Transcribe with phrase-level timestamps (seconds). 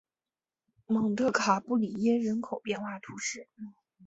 [0.87, 3.47] 蒙特卡布里耶人口变化图示